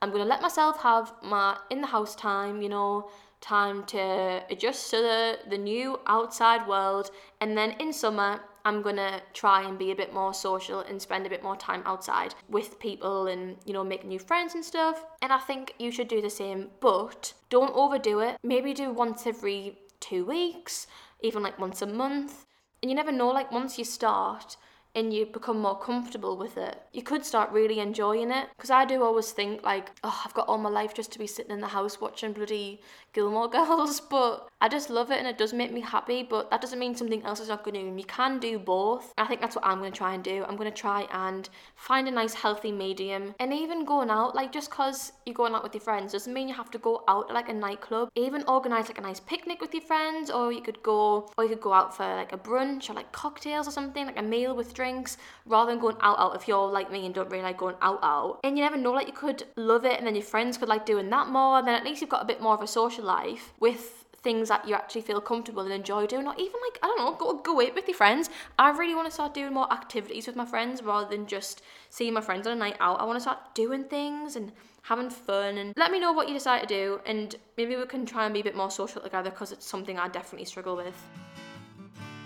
[0.00, 4.44] I'm going to let myself have my in the house time, you know, time to
[4.48, 9.78] adjust to the, the new outside world, and then in summer, I'm gonna try and
[9.78, 13.56] be a bit more social and spend a bit more time outside with people and,
[13.64, 15.04] you know, make new friends and stuff.
[15.22, 18.38] And I think you should do the same, but don't overdo it.
[18.42, 20.88] Maybe do once every two weeks,
[21.20, 22.44] even like once a month.
[22.82, 24.56] And you never know, like, once you start,
[24.96, 28.48] and you become more comfortable with it, you could start really enjoying it.
[28.56, 31.26] Because I do always think, like, oh, I've got all my life just to be
[31.26, 32.80] sitting in the house watching bloody
[33.12, 36.60] Gilmore Girls, but I just love it and it does make me happy, but that
[36.60, 37.76] doesn't mean something else is not good.
[37.76, 39.12] And you can do both.
[39.18, 40.44] I think that's what I'm going to try and do.
[40.48, 43.34] I'm going to try and find a nice healthy medium.
[43.38, 46.48] And even going out, like, just because you're going out with your friends doesn't mean
[46.48, 48.08] you have to go out like a nightclub.
[48.16, 51.50] Even organize like a nice picnic with your friends, or you could go, or you
[51.50, 54.56] could go out for like a brunch or like cocktails or something, like a meal
[54.56, 57.42] with drinks drinks rather than going out out if you're like me and don't really
[57.42, 58.40] like going out out.
[58.44, 60.86] And you never know, like you could love it and then your friends could like
[60.86, 61.58] doing that more.
[61.58, 64.48] And then at least you've got a bit more of a social life with things
[64.48, 67.38] that you actually feel comfortable and enjoy doing, or even like I don't know, go
[67.38, 68.28] go out with your friends.
[68.58, 72.12] I really want to start doing more activities with my friends rather than just seeing
[72.12, 73.00] my friends on a night out.
[73.00, 76.34] I want to start doing things and having fun and let me know what you
[76.34, 79.30] decide to do and maybe we can try and be a bit more social together
[79.30, 80.94] because it's something I definitely struggle with.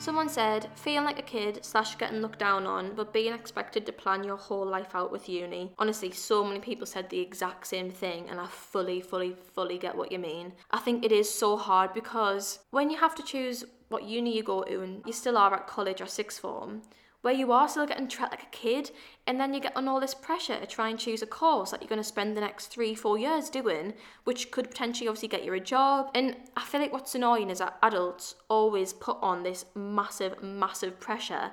[0.01, 3.93] Someone said, feeling like a kid slash getting looked down on, but being expected to
[3.93, 5.75] plan your whole life out with uni.
[5.79, 9.95] Honestly, so many people said the exact same thing, and I fully, fully, fully get
[9.95, 10.55] what you mean.
[10.71, 14.43] I think it is so hard because when you have to choose what uni you
[14.43, 16.81] go to and you still are at college or sixth form,
[17.23, 18.91] where you are still getting treated like a kid,
[19.27, 21.83] and then you get on all this pressure to try and choose a course that
[21.83, 25.45] you're going to spend the next three, four years doing, which could potentially obviously get
[25.45, 26.11] you a job.
[26.15, 30.99] And I feel like what's annoying is that adults always put on this massive, massive
[30.99, 31.53] pressure.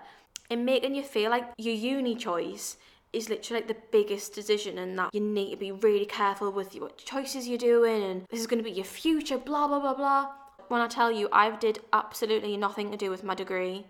[0.50, 2.78] In making you feel like your uni choice
[3.14, 6.74] is literally like the biggest decision and that you need to be really careful with
[6.76, 9.94] what choices you're doing and this is going to be your future blah blah blah
[9.94, 10.30] blah.
[10.68, 13.86] When i tell you i did absolutely nothing to do with my degree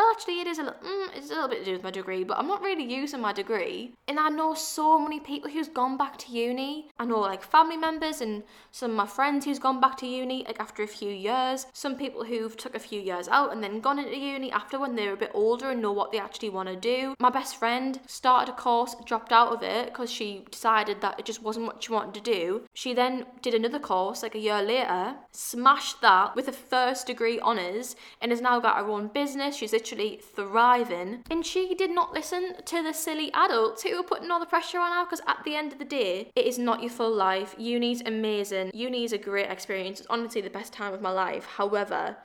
[0.00, 1.90] well, actually, it is a little, mm, it's a little bit to do with my
[1.90, 3.92] degree, but I'm not really using my degree.
[4.08, 6.88] And I know so many people who's gone back to uni.
[6.98, 10.44] I know like family members and some of my friends who's gone back to uni
[10.46, 11.66] like after a few years.
[11.74, 14.96] Some people who've took a few years out and then gone into uni after when
[14.96, 17.14] they're a bit older and know what they actually want to do.
[17.20, 21.26] My best friend started a course, dropped out of it because she decided that it
[21.26, 22.62] just wasn't what she wanted to do.
[22.72, 27.38] She then did another course like a year later, smashed that with a first degree
[27.38, 29.56] honours, and has now got her own business.
[29.56, 31.24] She's literally thriving.
[31.30, 34.78] And she did not listen to the silly adults who were putting all the pressure
[34.78, 37.54] on her because at the end of the day, it is not your full life.
[37.58, 38.70] Uni's amazing.
[38.74, 40.00] Uni is a great experience.
[40.00, 41.44] It's honestly the best time of my life.
[41.44, 42.16] However,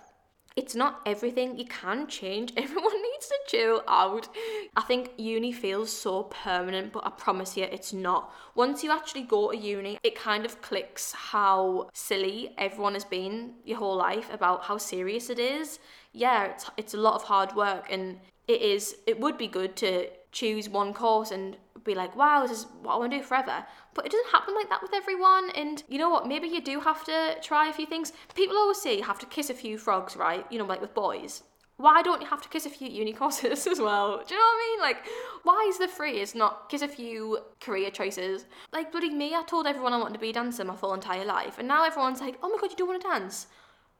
[0.56, 2.54] it's not everything you can change.
[2.58, 4.30] Everyone needs to chill out.
[4.76, 8.34] I think uni feels so permanent, but I promise you it's not.
[8.56, 13.56] Once you actually go to uni, it kind of clicks how silly everyone has been
[13.66, 15.80] your whole life about how serious it is.
[16.16, 19.76] Yeah, it's, it's a lot of hard work and it is it would be good
[19.78, 23.24] to choose one course and be like, wow, this is what I want to do
[23.24, 23.66] forever.
[23.94, 25.50] But it doesn't happen like that with everyone.
[25.52, 26.28] And you know what?
[26.28, 28.12] Maybe you do have to try a few things.
[28.34, 30.46] People always say you have to kiss a few frogs, right?
[30.50, 31.44] You know, like with boys.
[31.78, 34.24] Why don't you have to kiss a few uni courses as well?
[34.26, 34.80] Do you know what I mean?
[34.82, 34.98] Like,
[35.44, 38.46] why is the phrase not kiss a few career choices?
[38.74, 41.26] Like, bloody me, I told everyone I wanted to be a dancer my full entire
[41.26, 41.60] life.
[41.60, 43.48] And now everyone's like, oh my god, you do want to dance?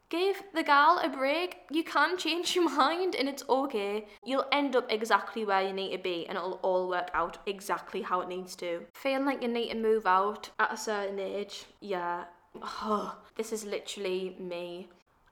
[0.10, 1.58] Give the gal a break.
[1.72, 4.06] You can change your mind and it's okay.
[4.24, 8.02] You'll end up exactly where you need to be and it'll all work out exactly
[8.02, 8.86] how it needs to.
[8.94, 12.26] Feeling like you need to move out at a certain age, yeah.
[12.62, 14.88] Oh, this is literally me.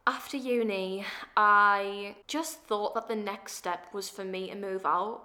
[0.06, 1.06] After uni,
[1.38, 5.24] I just thought that the next step was for me to move out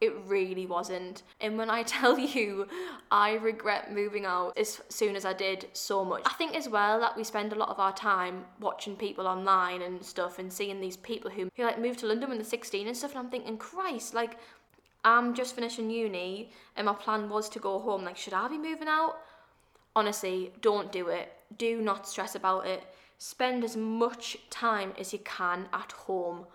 [0.00, 1.22] it really wasn't.
[1.40, 2.68] And when I tell you,
[3.10, 6.22] I regret moving out as soon as I did so much.
[6.26, 9.82] I think as well that we spend a lot of our time watching people online
[9.82, 12.86] and stuff and seeing these people who, who like moved to London when they're 16
[12.86, 13.12] and stuff.
[13.12, 14.38] And I'm thinking, Christ, like,
[15.04, 18.04] I'm just finishing uni and my plan was to go home.
[18.04, 19.16] Like, should I be moving out?
[19.96, 21.32] Honestly, don't do it.
[21.56, 22.82] Do not stress about it.
[23.18, 26.46] Spend as much time as you can at home.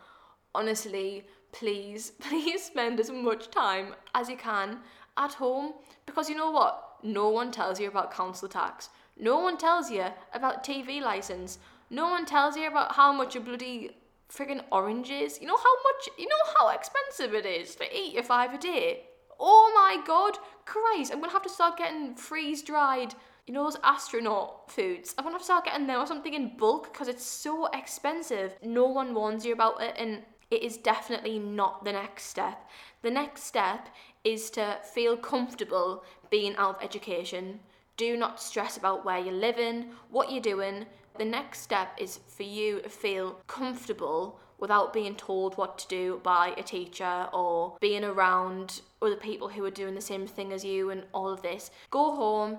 [0.53, 4.79] Honestly, please, please spend as much time as you can
[5.17, 5.73] at home
[6.05, 6.85] because you know what?
[7.03, 8.89] No one tells you about council tax.
[9.17, 11.59] No one tells you about TV license.
[11.89, 13.97] No one tells you about how much a bloody
[14.31, 15.39] friggin' orange is.
[15.41, 18.57] You know how much, you know how expensive it is to eat your five a
[18.57, 19.05] day?
[19.39, 23.15] Oh my god, Christ, I'm gonna have to start getting freeze dried,
[23.47, 25.15] you know, those astronaut foods.
[25.17, 28.55] I'm gonna have to start getting them or something in bulk because it's so expensive.
[28.61, 32.69] No one warns you about it, and it is definitely not the next step.
[33.01, 33.89] The next step
[34.23, 37.59] is to feel comfortable being out of education.
[37.97, 40.85] Do not stress about where you're living, what you're doing.
[41.17, 46.19] The next step is for you to feel comfortable without being told what to do
[46.23, 50.65] by a teacher or being around other people who are doing the same thing as
[50.65, 51.71] you and all of this.
[51.91, 52.57] Go home,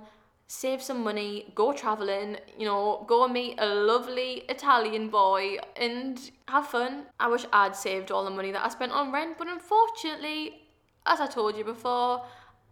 [0.50, 6.32] save some money, go traveling, you know, go and meet a lovely Italian boy and
[6.48, 7.04] have fun.
[7.20, 10.62] I wish I'd saved all the money that I spent on rent, but unfortunately,
[11.06, 12.24] as I told you before,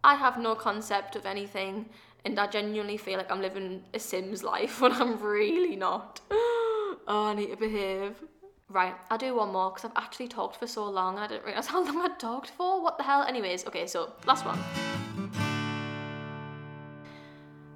[0.03, 1.85] I have no concept of anything
[2.25, 6.19] and I genuinely feel like I'm living a Sims life when I'm really not.
[6.31, 8.21] oh, I need to behave.
[8.67, 11.45] Right, I'll do one more because I've actually talked for so long and I didn't
[11.45, 12.83] realise how long I'd talked for.
[12.83, 13.23] What the hell?
[13.23, 14.59] Anyways, okay, so last one.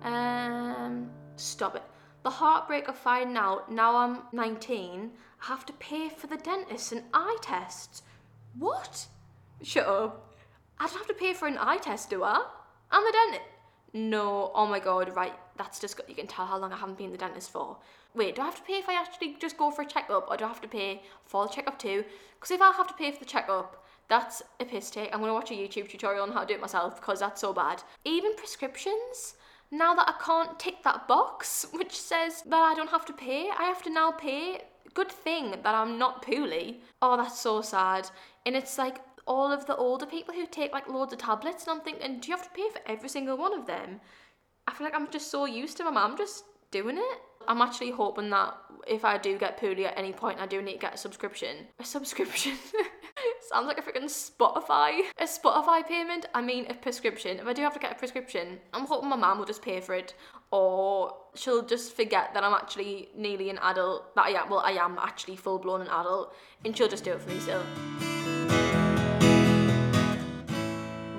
[0.03, 1.83] Um, stop it.
[2.23, 6.91] The heartbreak of finding out now I'm 19, I have to pay for the dentist
[6.91, 8.01] and eye tests.
[8.57, 9.07] What?
[9.61, 10.33] Shut up.
[10.79, 12.45] I don't have to pay for an eye test, do I?
[12.91, 13.49] I'm the dentist.
[13.95, 17.11] No, oh my god, right, that's just, you can tell how long I haven't been
[17.11, 17.77] the dentist for.
[18.15, 20.37] Wait, do I have to pay if I actually just go for a checkup or
[20.37, 22.03] do I have to pay for the checkup too?
[22.35, 25.13] Because if I have to pay for the checkup, that's a piss take.
[25.13, 27.41] I'm going to watch a YouTube tutorial on how to do it myself because that's
[27.41, 27.83] so bad.
[28.03, 29.35] Even prescriptions,
[29.73, 33.49] now that I can't tick that box which says that I don't have to pay,
[33.49, 34.61] I have to now pay.
[34.93, 36.81] Good thing that I'm not poorly.
[37.01, 38.09] Oh, that's so sad.
[38.45, 41.71] And it's like all of the older people who take like loads of tablets, and
[41.71, 44.01] I'm thinking, do you have to pay for every single one of them?
[44.67, 47.17] I feel like I'm just so used to my mum just doing it.
[47.47, 48.55] I'm actually hoping that
[48.87, 51.67] if I do get poorly at any point, I do need to get a subscription.
[51.79, 52.53] A subscription?
[53.49, 55.01] Sounds like a freaking Spotify.
[55.17, 56.25] A Spotify payment?
[56.33, 57.39] I mean, a prescription.
[57.39, 59.79] If I do have to get a prescription, I'm hoping my mum will just pay
[59.81, 60.13] for it,
[60.51, 64.15] or she'll just forget that I'm actually nearly an adult.
[64.15, 64.49] That I am.
[64.49, 66.35] Well, I am actually full blown an adult,
[66.65, 67.63] and she'll just do it for me still.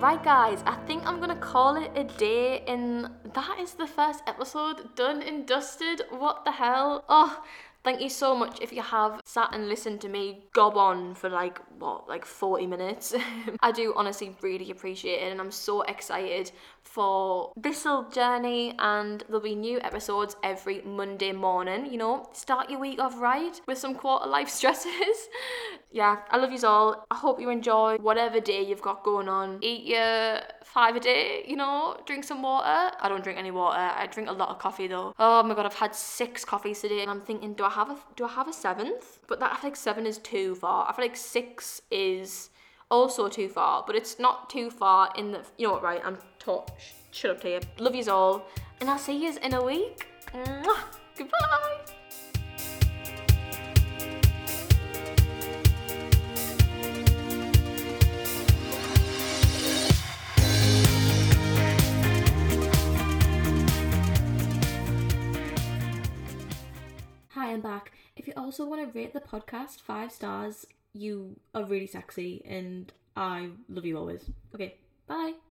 [0.01, 4.22] Right, guys, I think I'm gonna call it a day, and that is the first
[4.26, 6.03] episode done and dusted.
[6.11, 7.05] What the hell?
[7.09, 7.42] Oh,
[7.85, 11.28] thank you so much if you have sat and listened to me gob on for
[11.28, 13.14] like, what, like 40 minutes.
[13.61, 16.51] I do honestly really appreciate it, and I'm so excited
[16.85, 21.87] for this little journey, and there'll be new episodes every Monday morning.
[21.87, 25.28] You know, start your week off right with some quarter life stresses.
[25.91, 27.05] yeah, I love you all.
[27.11, 29.59] I hope you enjoy whatever day you've got going on.
[29.62, 32.95] Eat your five a day, you know, drink some water.
[33.01, 33.78] I don't drink any water.
[33.78, 35.14] I drink a lot of coffee though.
[35.18, 37.97] Oh my god, I've had six coffees today, and I'm thinking, do I have a
[38.16, 39.20] do I have a seventh?
[39.26, 40.89] But that I feel like seven is too far.
[40.89, 42.51] I feel like six is
[42.91, 45.43] also too far, but it's not too far in the.
[45.59, 45.82] You know what?
[45.82, 46.70] Right, I'm taught.
[47.11, 47.61] Shut up to you.
[47.78, 48.47] Love yous all,
[48.80, 50.07] and I'll see yous in a week.
[50.32, 50.78] Mwah.
[51.16, 51.80] Goodbye.
[67.30, 67.93] Hi, I'm back.
[68.16, 72.92] If you also want to rate the podcast five stars, you are really sexy and
[73.16, 74.30] I love you always.
[74.55, 75.34] Okay, bye.